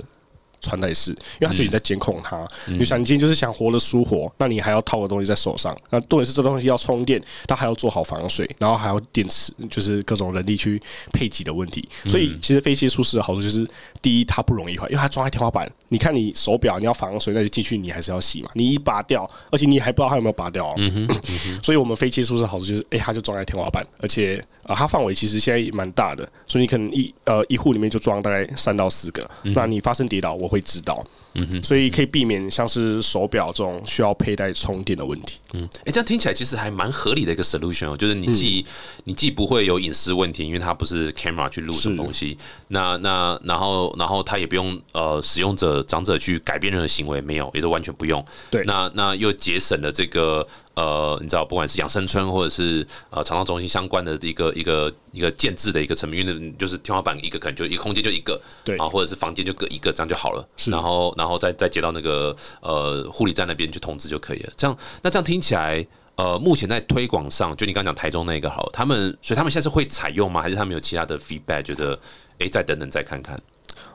[0.61, 2.47] 穿戴式，因为他觉得你在监控他。
[2.67, 5.77] 你想，你今天就是想活的舒活，那你还要套个东西在手上。
[5.89, 11.87] 那重点是这东西要充电，它还要做好防水，然后还要电池，就是各种人力去配给的问题。
[12.07, 13.67] 所以，其实飞机舒适的好处就是，
[14.01, 15.69] 第一，它不容易坏，因为它装在天花板。
[15.89, 18.49] 你看，你手表你要防水，那就进去你还是要洗嘛。
[18.53, 20.69] 你一拔掉，而且你还不知道它有没有拔掉。
[21.61, 29.29] 所以我们飞机是不是好处就是，哎，它就装在天花板，而且啊，它范围其实现在蛮大的，所以你可能一呃一户里面就装大概三到四个。
[29.43, 31.05] 那你发生跌倒，我会知道。
[31.39, 35.39] 嗯哼，所以可以避免像是手表这种需要佩戴充电的问题。
[35.53, 38.65] 嗯，哎，这样听起来其实还蛮合理的一个 solution 哦，就是你既
[39.05, 48.23] 你既不会有隐私问题，因为它不是 camera 去录什么东西，那那然后然后它也不用呃使用者长者去改变任何行为，没有，也都完全不用。
[48.51, 50.47] 对，那那又节省了这个。
[50.75, 60.47] 呃，你知道，不管是养生村或者是呃，肠道中心相关的一个一个一个建制的一个层面，因为就是天花板一个可能就一个空间就一个，对啊，或者是房间就各一个，这样就好了。
[60.55, 64.53] 是，然后然后再再接到那个呃护理站那边去通知就可以了。
[64.55, 70.41] 这样，那这样听起来，呃，目前在推广上，就你刚讲台中那个好，他们所以他们现在是会采用吗？
[70.41, 71.63] 还是他们有其他的 feedback？
[71.63, 71.99] 觉得
[72.37, 73.37] 哎，再等等再看看。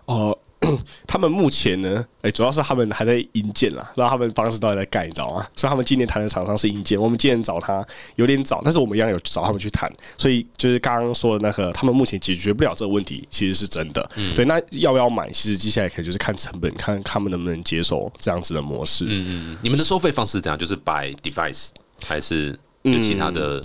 [0.04, 0.36] 哦。
[1.06, 5.46] 他们目前呢，哎，主要是他们还在引荐啦，不知道他们方式到底在干，你知道吗？
[5.56, 14.08] 所以他们今年谈的厂商是引荐，我们今年找他有点早，但是我们一样有找他们去谈，所以就是刚刚说的那个，他们目前解决不了这个问题，其实是真的。
[14.34, 15.30] 对，那要不要买？
[15.30, 19.04] 其实接下来可以就是看成本，看他们能不能接受这样子的模式。
[19.08, 20.58] 嗯嗯，你们的收费方式怎样？
[20.58, 21.68] 就是 by device
[22.04, 23.62] 还是有其他的？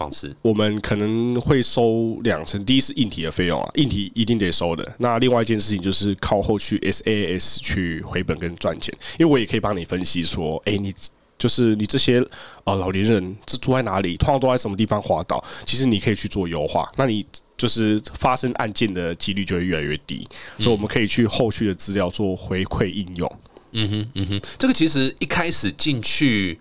[0.00, 4.94] 方式，我们可能会收两成，第一是硬体的费用啊，硬体一定得收的。
[4.98, 10.94] 那另外一件事情就是靠后续 SaaS 去回本跟赚钱，因为我也可以帮你分析说，哎，你
[11.38, 12.24] 就是你这些
[12.64, 17.26] 呃老年人是住在哪里，通常都在什么地方滑倒，其实你可以去做优化，那你
[17.58, 20.26] 就是发生案件的几率就会越来越低。
[20.58, 23.30] 所以我们可以去后续的资料做回馈应用。
[23.72, 26.58] 嗯哼，嗯哼，这个其实一开始进去。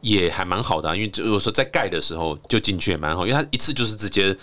[0.00, 4.34] 也还蛮好的，因为如果说在盖的时候就进去也蛮好，因为它一次就是直接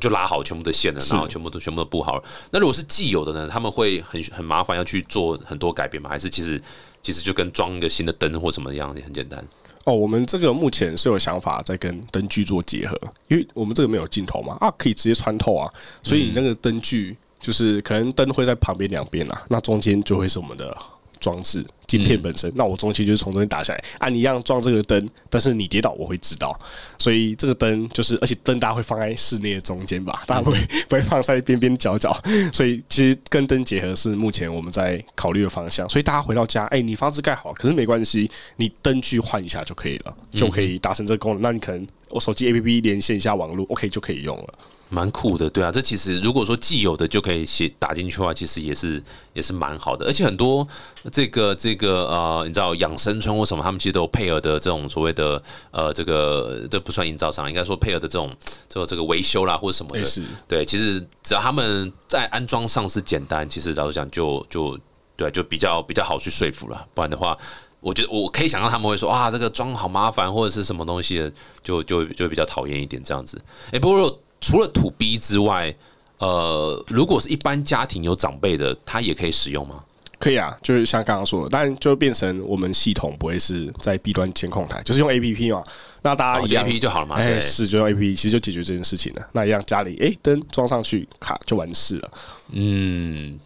[0.00, 2.24] 就拉好全部的线了，然后全部都全部都布好了。
[2.50, 6.08] 那如果是既有的呢，他们会很很麻烦，要去做很多改变吗？
[6.08, 6.60] 还是其实
[7.02, 9.44] 其实就跟装一个新的灯或什么样也很简单？
[9.84, 20.76] 哦，我们这个目前是有想法在跟灯具做结合，因为我们这个没有镜头嘛，啊，可以直接穿透啊，所以那个灯具就是可能灯会在旁边两边啊，那中间就会是我们的。
[21.20, 26.58] 装置镜片本身，那我中间就是从中间打下来，按一样装这个灯，但是你跌倒我会知道，
[26.98, 32.16] 所以这个灯就是，而且灯大家会放在室内的中间吧，大家不会 不会放在边边角角，
[32.52, 35.88] 所以其实跟灯结合是目前我们在考虑的方向。
[35.88, 41.42] 所以大家回到家，哎，你房子盖好，可是没关系，你灯具换一下就可以了，就可以达成这个功能。
[41.42, 44.54] 那你可能我手机 APP 连线一下网络，OK 就可以用了。
[44.88, 50.66] 蛮酷的，对啊，这其实如果说既有的就可以写打进去的话，其实也是也是蛮好的，而且很多
[51.10, 58.32] 这个这个呃，你知道养生村或什么，他们其实都有配合的这种所谓的呃，这个这不算营造商，应该说配合的这种
[58.68, 60.04] 这个这个维修啦或者什么的，
[60.46, 64.78] 对，其实只要他们在安装上是简单，其实老实讲就就
[65.16, 67.36] 对，就比较比较好去说服了，不然的话，
[67.80, 71.32] 我觉得我可以想到他们会说啊，这个装好麻烦或者是什么东西的，
[71.64, 73.36] 就就就比较讨厌一点这样子，
[73.72, 74.20] 哎，不过。
[74.46, 75.74] 除了土 B 之外，
[76.18, 79.82] 呃，如果是一般家庭有长辈的，他也可以使用吗？
[80.20, 85.64] 可以啊，就是像刚刚说的，但就变成我们系统不会是在 B 端监控台，就是用 A P P 嘛。
[86.00, 87.16] 那大家一 A P P 就好了嘛？
[87.16, 89.28] 哎，是就用 A P P，其实就解决这件事情了。
[89.32, 92.10] 那一样家里哎灯装上去，卡就完事了。
[92.52, 93.36] 嗯，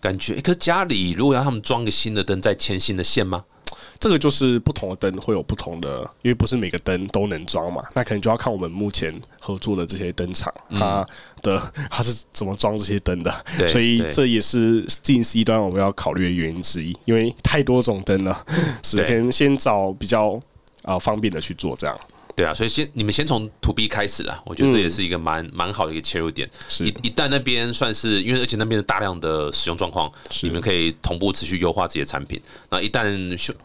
[0.00, 3.44] 感觉可家里如果要他们装个新的灯，再牵新的线吗？
[4.00, 11.06] 这个就是不同的灯会有不同的，因为不是每个灯都能装嘛，那可能就要看我们目前合作的这些灯厂，它
[11.42, 13.32] 的 它是怎么装这些灯的，
[13.68, 18.44] 所以这也是近 C 端我们要考虑的原因之一，因为太多种灯了，
[18.82, 20.40] 只能先找比较
[20.82, 21.98] 啊方便的去做这样。
[22.38, 26.48] 对啊，所以先你们先从 to B 开始啦，我觉得这也是一个蛮蛮好的一个切入点。
[26.68, 26.86] 是。
[26.86, 30.08] 一一旦那边算是因为而且那边的大量的使用状况，
[30.44, 32.40] 你们可以同步持续优化自己的产品。
[32.70, 33.04] 那一旦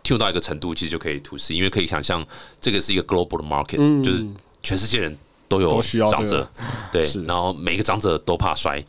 [0.04, 2.26] tune 到一个程度，其实就可以 to C，因为可以想象
[2.60, 4.26] 这个是一个 global 的 market，、就是
[4.64, 5.16] 全世界人
[5.48, 6.50] 都有长者，
[6.92, 8.84] 对，然后每个长者都怕摔，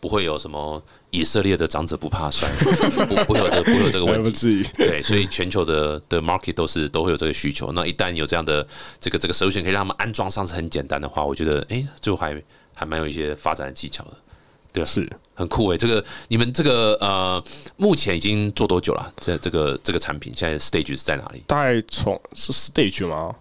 [0.00, 2.48] 不会有什么以色列的长者不怕摔，
[3.06, 4.62] 不不会有这个不会有这个还问题。
[4.74, 7.72] 对，所以全球的的 market 都是都会有这个需求。
[7.72, 8.66] 那一旦有这样的
[9.00, 12.40] 这个这个 solution 可以让他们安装上是很简单的话，我觉得哎，就还
[12.72, 14.10] 还蛮有一些发展的技巧的，
[14.72, 15.76] 对啊，是很酷诶。
[15.76, 17.42] 这个你们这个呃，
[17.76, 19.12] 目前已经做多久了？
[19.20, 21.42] 这这个这个产品现在 stage 是在哪里？
[21.46, 23.34] 大概从是 stage 吗？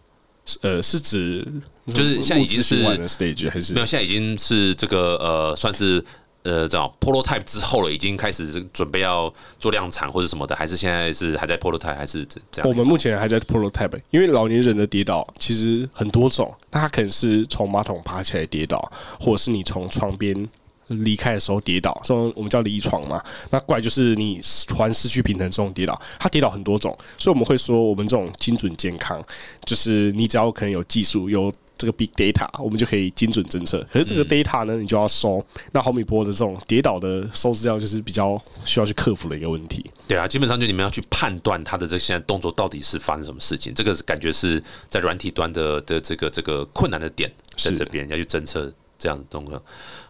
[0.61, 1.47] 呃，是指
[1.85, 6.03] 就是现在已经是 stage 还是没有，现在已经是这个呃，算是。
[6.43, 12.69] 呃，这种 prototype 之后了，已经开始准备要做量产或者什么的，还是现在是还在 prototype，还是这这样？
[12.69, 18.79] 我们目前还在 prototype，因为老年人的跌倒其实很多种，那他可能是从马桶爬起来跌倒，
[19.19, 20.47] 或者是你从床边
[20.87, 23.21] 离开的时候跌倒，这种我们叫离床嘛。
[23.49, 29.21] 那怪就是你突然失去平衡这种跌倒，它跌倒很多种，所以我们会说我们这种精准健康，
[29.65, 31.51] 就是你只要可能有技术有。
[31.79, 33.79] 这个 big data，我们就可以精准侦测。
[33.89, 35.43] 可是这个 data 呢，你就要收。
[35.71, 39.89] 那毫米波的这种跌倒的收资料，就是比较需要去克服的一个问题。
[40.05, 49.63] 对啊，基本上就你们要去判断它的这现在动作到底是发生什么事情，这个感觉是在软体端的的这个这个困难的点在这边要去侦测这样的动作。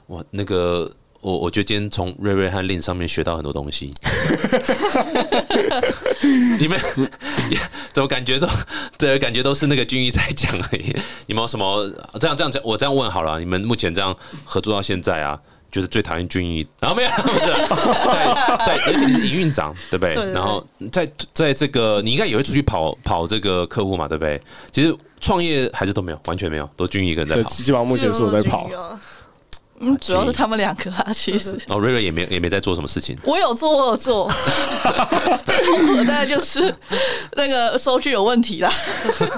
[0.08, 3.91] 哇，那个我我觉得今天从瑞瑞和 Lin 上面学到很多东西。
[6.60, 6.79] 你们
[7.93, 8.47] 怎么感觉都
[8.97, 10.95] 对，感觉都是那个军医在讲而已。
[11.27, 12.62] 你们有什么这样这样讲？
[12.63, 15.39] 我这样问好了，你们目前这样合作到现在啊？
[15.71, 17.55] 就是最讨厌军医，然后没有，不是在
[18.65, 20.15] 在，而且你是营运长，对不对？
[20.34, 24.41] 然后在在这个，你应该也会出去跑跑这个客户嘛，对不对？
[24.71, 27.49] 其实创业还是都没有，完全没有，都军医一个人在，跑。
[27.51, 28.67] 基本上目前是我在跑。
[29.79, 33.17] 嗯，主要是他们两个啊，其实哦瑞瑞也没也没在做什么事情。
[33.23, 34.31] 我有做，我有做。
[35.45, 36.73] 最痛苦的大概就是
[37.33, 38.71] 那个收据有问题啦。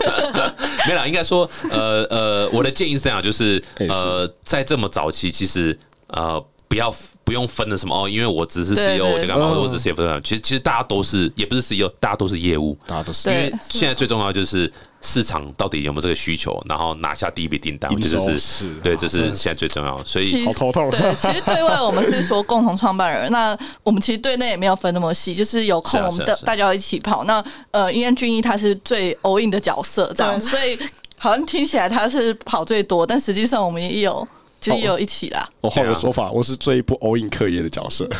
[0.87, 5.77] 没啦，应该说，呃呃，我的建议是这样，就是呃，在这么早期，其实
[6.07, 6.93] 呃，不要
[7.25, 9.59] 不用分的什么哦，因为我只是 CEO，我就干嘛，嗯。
[9.59, 13.29] 我只是 CFO，其实其实大家都是，也不是 CEO，大家都是业务，大家都是。
[13.29, 19.35] 因为现在最重要就是市场到底有没有这个需求，然后拿下第一笔订单，我觉得是是对，啊这是是。
[19.35, 20.89] 现在最重要的，所以好头痛。
[20.91, 27.25] 对，其实对外我们是说共同创办人， 那我们其实对内也没有分那么细，就是有空我们的大家要一起跑。
[27.25, 30.39] 那呃，因为俊一他是最 all in 的角色，这样，对。
[30.39, 30.79] 所以
[31.17, 34.25] 好像听起来他是跑最多，但实际上我们也有。
[34.61, 38.07] 其实有一起啦，我换个说法，我是最不 all in 课业的角色。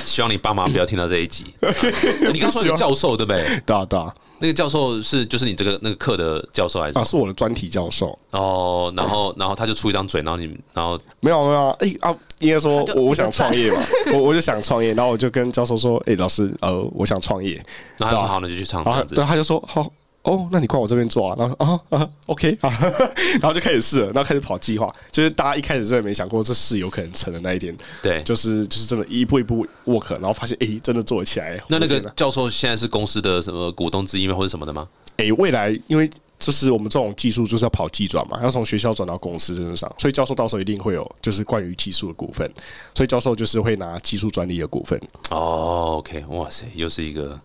[0.00, 1.44] 希望你爸妈不要听到这一集。
[2.32, 3.60] 你刚说你教授对不对？
[3.66, 8.18] 对啊，对啊，那个教授是就是你这个那个课的教授还是啊，是我的专题教授。
[8.30, 13.78] 哦，然后然后他就出一张嘴，然后你然后没有没有啊，哎、啊，应该说我我想创业嘛，
[14.14, 17.62] 我我就想创业，然后我就跟教授说，哎、老师，呃，我想创业，
[17.98, 19.22] 然后他说好，那就去创这然后样子对，。
[19.26, 19.86] 他就说好。
[20.26, 22.68] 哦，那你过来我这边做啊，然后啊啊，OK 啊，
[23.40, 31.58] 然后就开始试了，然后开始跑计划，就是大家一开始真的没想过这事有可能成的那一天，对，就是就是真的一步一步 work，然后发现哎、真的做起来。
[31.68, 34.88] 那那个教授现在是公司的什么股东之一吗，或者什么的吗？
[35.18, 42.50] 诶、未来因为就是我们这种技术就是要跑技转嘛，要从学校转到公司身上，所以教授到时候一定会有就是关于技术的股份，
[42.94, 45.00] 所以教授就是会拿技术专利的股份。
[45.30, 47.40] 哦，OK，哇塞，又是一个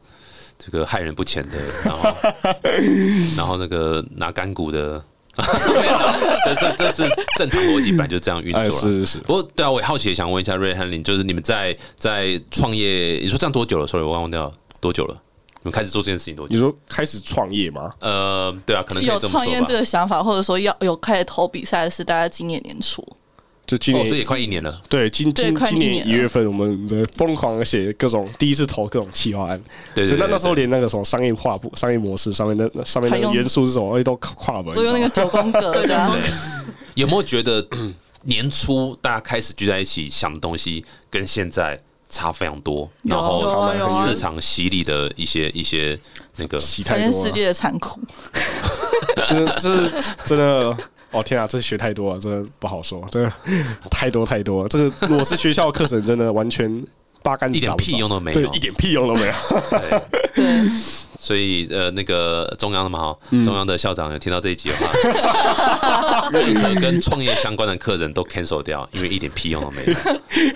[0.63, 2.15] 这个害人不浅的， 然后
[3.38, 5.04] 然后那个拿干股的，
[6.45, 7.04] 这这这是
[7.36, 8.71] 正常逻辑，本来就这样运作哎，了。
[8.71, 15.19] 是是是，不过，对啊，我也好奇，想问一下瑞汉林，就是你们在在创业，你说这样多久了？sorry，我忘掉多久了？
[15.63, 16.54] 你们开始做这件事情多久？
[16.54, 17.91] 你说开始创业吗？
[18.00, 19.74] 呃，对啊，可能可有创业这。
[19.74, 23.06] 个想法，或者说要有开始投比赛是大概今年年初。
[23.71, 24.81] 哦，就今年、所以也快一年了。
[24.89, 29.62] 对今对今今年快一年一月份，我们的疯狂的写各种第一次投各种企划案，
[29.95, 36.13] 对那那时候连那个什么商业化部、商业模式上面的那上面那个元素是什么，哎都跨门，都用那个九宫格 这样。
[36.95, 41.79] 有没有觉得嗯年初大家开始聚在一起想的东西，跟现在
[42.10, 42.89] 差非常多？
[43.03, 45.97] 有然后市场洗礼的一些一些
[46.36, 48.01] 那个，发现世界的残酷。
[49.27, 50.77] 真的这是真的。
[51.12, 53.32] 哦天啊，这学太多了，真的不好说，真的
[53.89, 54.69] 太多太多了。
[54.69, 56.84] 这个如果是学校课程，真的完全
[57.21, 59.34] 八竿子一点屁用都没有对，一点屁用都没有。
[60.34, 60.43] 对，
[61.19, 69.93] 所以呃，那个中央的嘛哈，嗯中央的校长有听到这一集的话， 任何跟创业相关的客人都 cancel 掉，因为一点屁用都没有。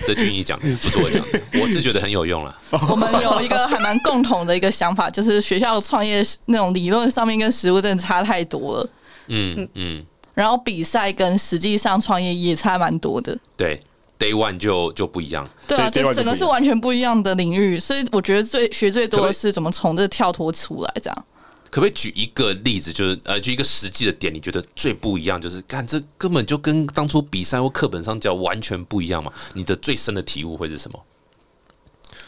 [0.06, 2.56] 这俊逸讲的，不是我讲的，我是觉得很有用了。
[2.90, 8.88] 我们有一个还蛮共同的一个想法，就是学校创业那种理论上面跟实物真的差太多了，
[9.28, 10.04] 嗯嗯，
[10.36, 13.36] 然后比赛跟实际上创业也差蛮多的。
[13.56, 13.80] 对
[14.18, 15.48] ，Day One 就就不一样。
[15.66, 21.24] 对啊，就整个是完全不一样的领域，所以我觉得最学最多的是怎么从这跳脱出来，这样。
[21.70, 29.32] 可不可以举一个例子，就是呃，举一个实际的点，你觉得最不一样，就是看这根本就跟当初比赛或课本上教完全不一样嘛？
[29.54, 31.02] 你的最深的体悟会是什么？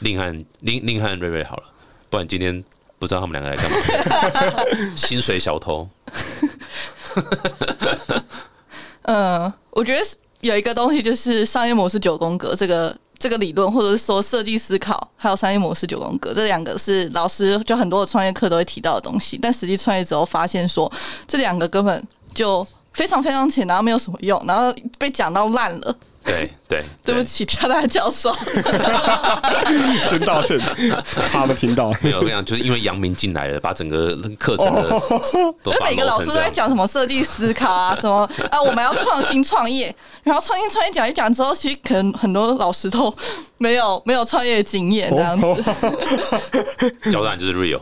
[0.01, 1.65] 令汉令令汉瑞瑞好了，
[2.09, 2.65] 不然今天
[2.99, 4.65] 不知道他们两个来干嘛？
[4.97, 5.89] 薪水小偷，
[9.03, 10.03] 嗯，我觉得
[10.41, 20.91] 有一个东西就是商业模式九宫格这个这个理论，或者是说设计思考，还有商业模式九宫格这两个是老师就很多的创业课都会提到的东西，但实际创业之后发现说
[21.27, 25.97] 这两个根本就非常非常浅，然后没有什么用，然后被讲到烂了。
[26.29, 28.31] 对对 对不，起，加大教授。
[30.09, 30.59] 先道歉，
[31.33, 31.91] 怕他们听到。
[32.05, 34.83] 没有，我跟你讲，就是因为杨明进来了，把整个课程的
[35.65, 36.51] 都把它就每个老师都在。
[36.59, 43.15] 讲什么设计思考啊，什么啊，我们要创新创业，然后创新创业讲一讲之后，其实可能很多老师都
[43.59, 45.65] 没有没有创业经验这样子。
[47.13, 47.81] 交战就是 real。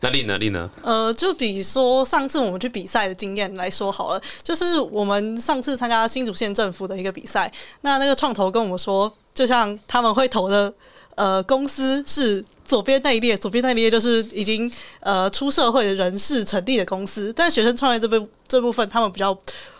[0.00, 0.38] 那丽呢？
[0.38, 0.70] 丽呢？
[0.82, 10.72] 呃，就比说上次我们去比赛的经验来说好了，就是我们上次参加新竹县政府的一个比赛，那那个创投跟我们说，就像他们会投的
[11.16, 14.70] 呃公司是左边那一列，左边那一列就是已经
[15.00, 19.36] 呃出社会的人士成立的公司，但学生创业这部这部分他们比较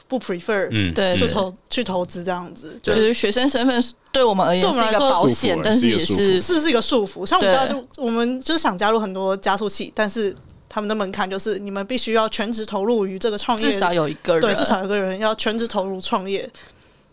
[0.09, 3.81] 不 prefer，嗯，对就投去投资这样子，就就是学生身份
[4.11, 7.25] 对我们而言是一个对我们来说保险，但是也是是是是一个束缚。
[7.27, 7.69] 像我们对。
[7.69, 10.35] 加入，我们就是想加入很多加速器，但是
[10.69, 16.51] 他们的门槛就是你们必须要全职投入于这个创业，至少有一个人，对，至少有个人要全职投入创业。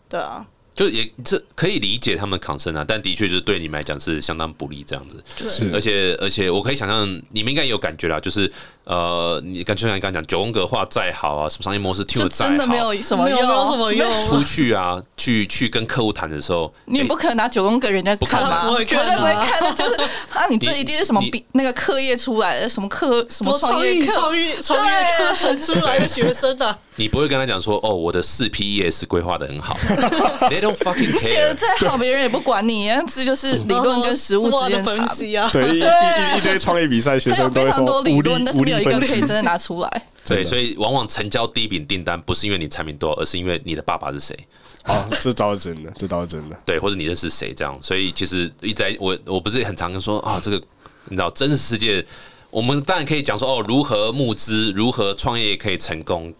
[0.08, 5.22] 对啊，就也这可以理解他们抗生啊，但的确就是对你们来讲是相当不利这样子。
[5.36, 5.70] 是。
[5.74, 8.50] 而且而且我可以想象，你们应该也有感觉啦，就是
[8.86, 14.26] 呃，你跟就像你刚刚讲九宫格画再好啊，什么商业模式听就的再真的没好，有什么没有用，没有什么用。
[14.28, 18.46] 出去啊，去去跟客户谈的时候，你也不可能拿九宫格人家看吧？
[18.46, 20.00] 不可能不会绝看啊对不会看的，就是
[20.32, 29.76] 啊，你这一定是什么你比那个课业出来的，什么课什么创意创业课，创意创业课程出来的学生啊，你不会跟他讲说，哦，我的四 P ES 规划的很好，
[30.48, 31.54] They don't fucking 写的。
[31.56, 35.08] 再好，别人也不管你，这就是理论跟实物之间的分。
[35.08, 39.28] 析 啊，对，一一一一堆创业比赛学生都会非常多说无力理论，但是无没一个可以真。
[39.28, 40.02] 的拿出来。
[40.26, 44.36] 对，所以往往成交第一笔订单不是因为你产品多，而是因为你的爸爸是谁，
[44.84, 46.58] 哦，这倒是真的，这倒是真的。
[46.64, 47.78] 对，或者你认识谁这样。
[47.80, 50.60] 所以其实一直在我我不是很常跟说啊，这个
[51.04, 52.04] 你知道真实世界，
[52.50, 56.34] 我们当然可以讲说哦，如何募资，如何创业可以成功。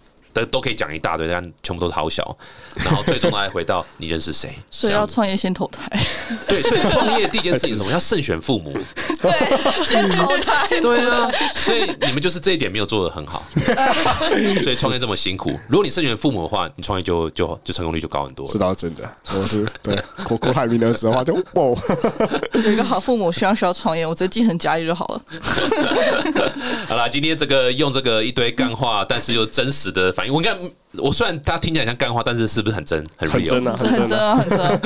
[0.44, 2.36] 都都可以讲一大堆，但全部都是好小，
[2.76, 5.88] 然后最终还回到你认识谁， 所以要创业先投胎，
[6.48, 7.92] 对，所以创业第一件事情是什么？
[7.92, 8.72] 要慎选父母，
[9.20, 10.66] 对，先投胎。
[10.80, 13.44] 对啊，所以你们就是这一点没有做的很好，
[14.62, 15.58] 所以创业这么辛苦。
[15.68, 18.58] 如果你慎选父母的话，你创业就就就成功率就高很多了这。
[18.58, 19.08] 倒是真的。
[19.34, 21.42] 我是对郭郭台铭的儿子的话就，哇，
[22.52, 25.22] 有一个好父母，需要需要创业，我直接继承家业就好了。
[26.86, 30.56] 好啦，今天这个用这个一堆干话，但是又真实的反应，我应该
[31.02, 33.34] 我虽然他听起来像干话，但是是不是很真很 real？
[33.34, 34.26] 很真啊，很真啊。
[34.26, 34.80] 啊，很真啊。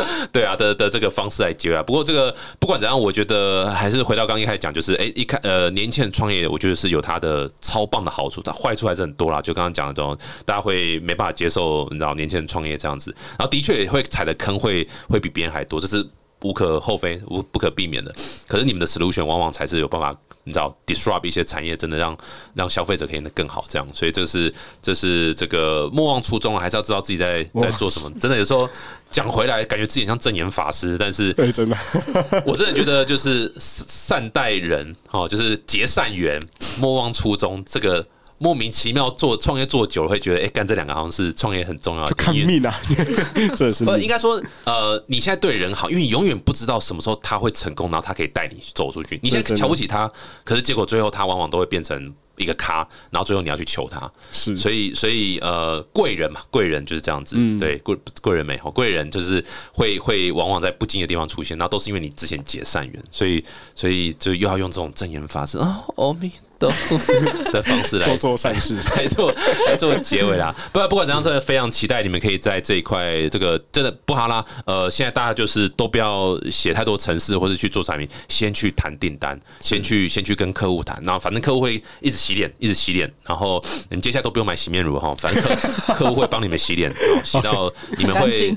[0.32, 1.82] 对啊的的这个方式来接啊。
[1.82, 9.42] 不过这个不管怎样，我觉得还是回到刚刚一开始讲，就是哎、一开呃年轻人创业，我觉得是有它的超棒的好处，它坏处还是很多啦。
[9.42, 16.06] 就刚刚讲的这种，大家会没办法接受，你知道年轻人创业这样子，然后的确也会踩的坑会会比别人还多，这是。
[16.42, 18.10] 无可厚非，无不可避免的。
[18.48, 22.16] 可是你们的 solution 往往才是有办法，你知道 disrupt 一些产业，真的让
[22.54, 23.64] 让消费者可以变得更好。
[23.68, 28.10] 这样，所以这是这是这个莫忘初衷啊，还是要知道自己在在做什么。
[28.20, 28.68] 真的有时候
[29.10, 31.76] 讲回来，感觉自己很像正言法师，但是对，真的，
[32.46, 36.40] 我真的觉得就是善待人哦，就是结善缘，
[36.78, 37.62] 莫忘初衷。
[37.66, 38.06] 这个
[38.42, 42.74] 莫名其妙做创业做久了，会觉得哎，干这两个好像是创业很重要的就看命啊，
[43.54, 44.08] 真的是不，应。
[44.08, 49.20] 该说，呃，你现在对人好，因为你永远不知道什么时候他会成功，然后他可以带你走出去。
[49.22, 50.10] 你现在瞧不起他，
[50.42, 52.12] 可是结果最后他往往都会变成
[52.42, 66.98] 一个咖，然后最后你要去求他，是，所以所以呃贵人嘛，贵人就是这样子，对贵贵人美好，贵人就是会会往往在不经意的地方出现，然后都是因为你之前结善缘，所以所以就又要用这种正言法师啊，阿弥陀佛
[67.52, 68.78] 的方式来多做善事。
[68.94, 69.32] 来做
[69.66, 70.54] 来做结尾啦。
[70.72, 74.44] 不不管怎样，真的非常期待你们可以在这一块，这个真的不哈啦。
[74.66, 86.92] 呃，现在大家就是都不要写太多程式或者去做产品，先去谈订单，先去先去跟客户谈，然后反正客户会一直洗脸，一直洗脸，然后你们接下来都不用买洗面乳哈，反正客客户会帮你们洗脸，
[87.24, 88.56] 洗到你们会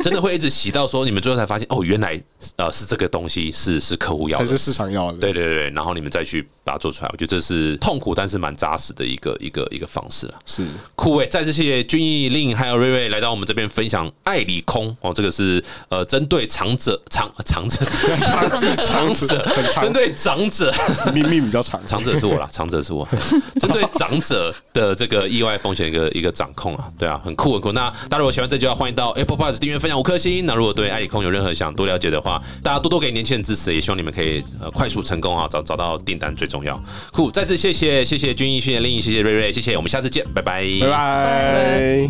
[0.00, 2.20] 真的会一直洗到说你们最后才发现哦，原来
[2.56, 4.64] 呃是这个东西是是客户要的才是。
[4.64, 5.18] 市场要的。
[5.18, 10.34] 对对对，然后你们再去把它做出来，我觉得这是痛苦但是蛮扎实的一个一个一个方式啊。
[10.46, 10.64] 是
[10.94, 17.84] 酷诶，再次谢谢君毅、令还有瑞瑞来到我们这边分享爱里空哦，这个是呃针对长者长长者
[18.24, 19.46] 长者 长者
[19.82, 20.72] 针对长者
[21.12, 23.03] 命命比较长，长者是我啦，长者是我，
[23.60, 27.72] 针对长者的这个意外风险一个一个掌控啊，对啊，很酷很酷。
[27.72, 30.44] 那大家如果喜欢这集的话，欢迎到 Apple Podcast 订阅分享五颗星。
[30.46, 36.80] 那如果对爱里空有任何想多了解的话，大家多多给年轻人支持，也希望你们可以呃快速成功啊，找找到订单最重要。
[37.12, 42.08] 酷，再次谢谢谢谢君毅，谢谢令毅，谢谢瑞瑞，谢谢，我们下次见，拜拜，拜拜。